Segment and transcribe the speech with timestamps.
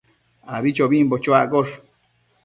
[0.55, 1.73] abichobimbo chuaccosh